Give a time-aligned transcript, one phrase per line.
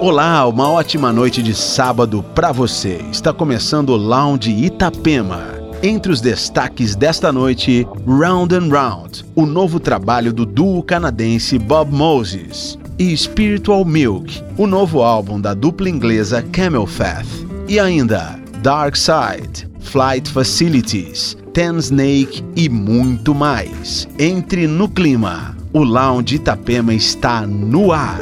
[0.00, 3.00] Olá, uma ótima noite de sábado para você.
[3.10, 5.58] Está começando o Lounge Itapema.
[5.82, 11.92] Entre os destaques desta noite, Round and Round, o novo trabalho do duo canadense Bob
[11.92, 17.26] Moses, e Spiritual Milk, o novo álbum da dupla inglesa Camel Fat.
[17.66, 24.06] E ainda Dark Side, Flight Facilities, Ten Snake e muito mais.
[24.16, 25.56] Entre no clima.
[25.72, 28.20] O Lounge Itapema está no ar.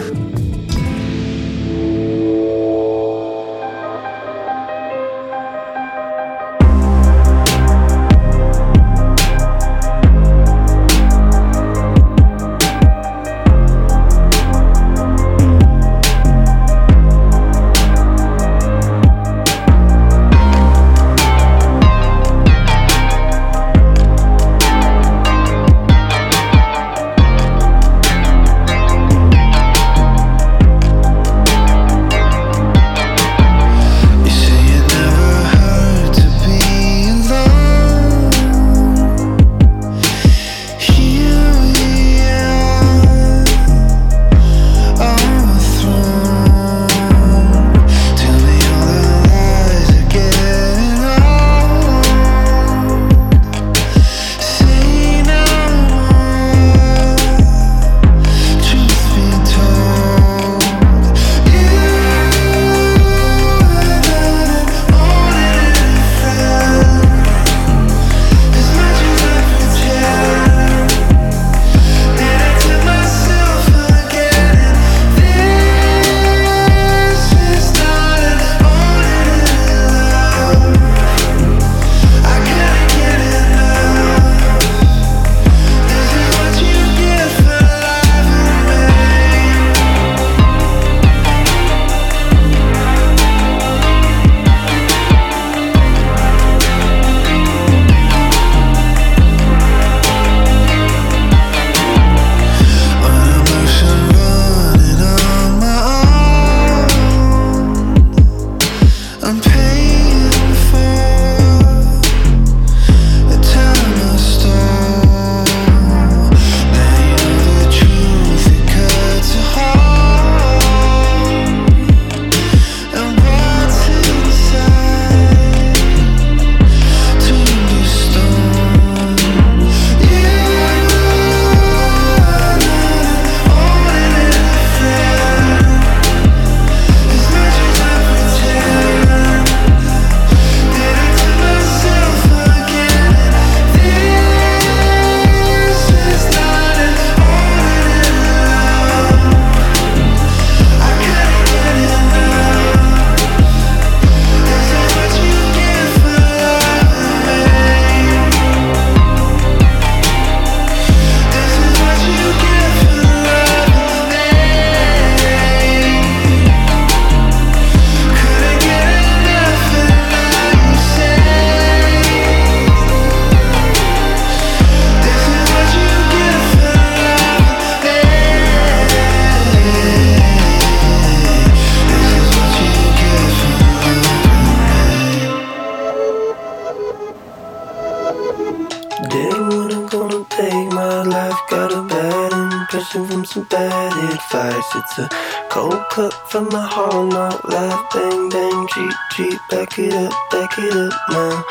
[192.86, 194.74] passion from some bad advice.
[194.74, 195.08] It's a
[195.48, 197.80] cold cup from my heart, not life.
[197.92, 199.40] Bang, bang, cheat, cheat.
[199.50, 201.44] Back it up, back it up now.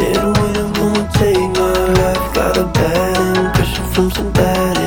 [0.00, 2.34] Little way I'm to take my life.
[2.34, 4.79] Got a bad impression from some bad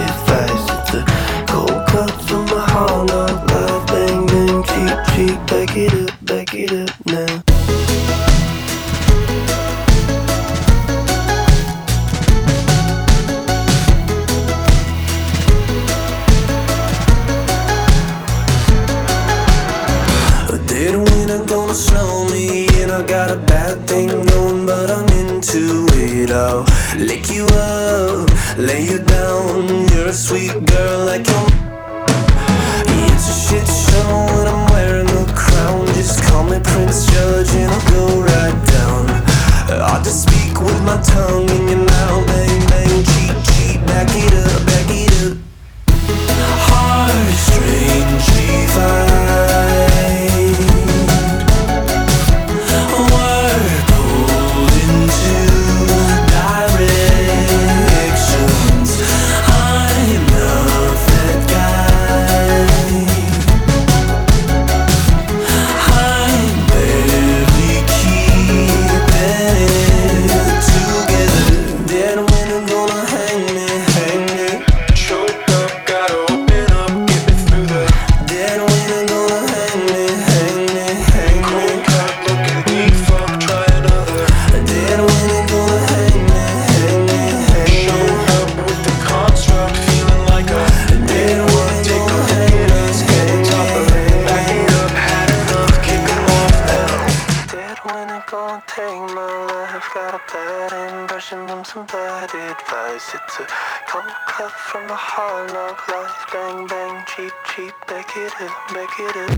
[100.14, 103.16] not a bad impression, some bad advice.
[103.16, 103.48] It's a
[103.90, 106.28] cold cut from the hard knock life.
[106.32, 109.32] Bang, bang, cheap, cheap, back it up, back it up.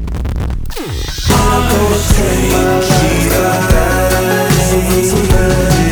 [1.31, 1.63] I'm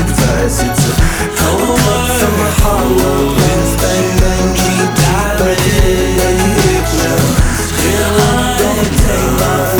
[0.03, 0.59] advice.
[0.67, 0.93] It's a
[1.39, 2.91] cold cut from hard
[3.39, 3.73] life.
[3.79, 6.83] Bang, bang, cheap, cheap, back it back it
[7.95, 9.72] I'm gonna take my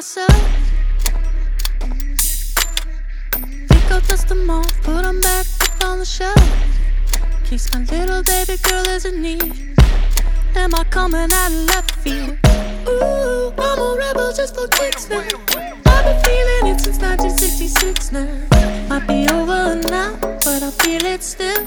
[0.00, 0.32] myself.
[3.68, 6.42] Pick up dust them off, put them back up on the shelf.
[7.44, 9.76] Case my little baby girl is in need.
[10.56, 12.38] Am I coming out of left field?
[12.88, 15.18] Ooh, I'm a rebel just for kicks now.
[15.18, 18.88] I've been feeling it since 1966 now.
[18.88, 21.66] Might be over now, but I feel it still.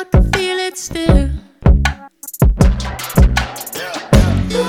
[0.00, 1.28] I can feel it still.
[4.52, 4.68] Ooh,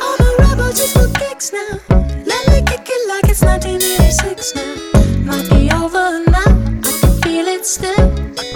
[0.00, 1.78] I'm a rebel just for kicks now.
[2.24, 4.74] Let me kick it like it's 1986 now.
[5.26, 6.48] Might be over now,
[6.88, 8.51] I can feel it still.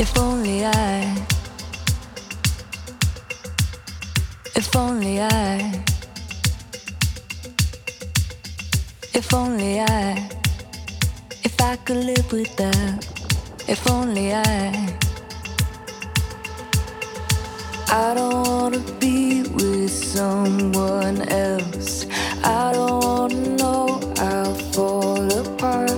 [0.00, 1.26] If only I,
[4.54, 5.84] if only I,
[9.12, 10.28] if only I,
[11.44, 13.06] if I could live with that,
[13.68, 14.96] if only I,
[17.90, 21.97] I don't wanna be with someone else.
[22.48, 25.97] I don't wanna know I'll fall apart.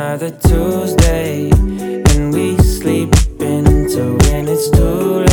[0.00, 5.29] another Tuesday, and we sleep until when it's too late.